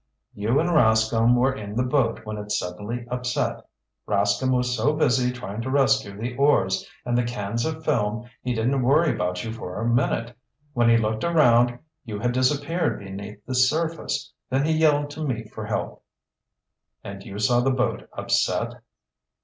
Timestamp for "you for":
9.43-9.79